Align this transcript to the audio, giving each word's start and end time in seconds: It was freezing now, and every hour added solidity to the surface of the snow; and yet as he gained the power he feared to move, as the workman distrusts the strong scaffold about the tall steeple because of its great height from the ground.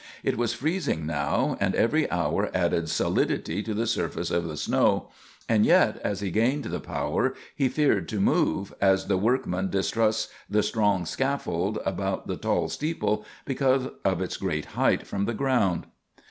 It 0.23 0.35
was 0.35 0.51
freezing 0.55 1.05
now, 1.05 1.57
and 1.59 1.75
every 1.75 2.09
hour 2.09 2.49
added 2.55 2.89
solidity 2.89 3.61
to 3.61 3.75
the 3.75 3.85
surface 3.85 4.31
of 4.31 4.47
the 4.47 4.57
snow; 4.57 5.09
and 5.47 5.63
yet 5.63 5.97
as 5.99 6.21
he 6.21 6.31
gained 6.31 6.63
the 6.63 6.79
power 6.79 7.35
he 7.55 7.69
feared 7.69 8.09
to 8.09 8.19
move, 8.19 8.73
as 8.81 9.05
the 9.05 9.17
workman 9.17 9.69
distrusts 9.69 10.29
the 10.49 10.63
strong 10.63 11.05
scaffold 11.05 11.77
about 11.85 12.25
the 12.25 12.35
tall 12.35 12.67
steeple 12.67 13.23
because 13.45 13.89
of 14.03 14.23
its 14.23 14.37
great 14.37 14.65
height 14.73 15.05
from 15.05 15.25
the 15.25 15.35
ground. 15.35 15.85